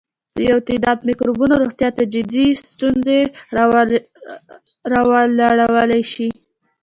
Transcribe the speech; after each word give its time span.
یو 0.49 0.57
تعداد 0.67 0.99
مکروبونه 1.07 1.55
روغتیا 1.61 1.89
ته 1.97 2.03
جدي 2.13 2.47
ستونزې 2.69 3.19
راولاړولای 4.91 6.01
شي. 6.13 6.27